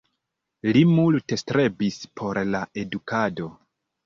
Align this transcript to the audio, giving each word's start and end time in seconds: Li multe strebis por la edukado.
Li 0.77 0.81
multe 0.91 1.39
strebis 1.41 1.99
por 2.23 2.41
la 2.55 2.63
edukado. 2.85 3.49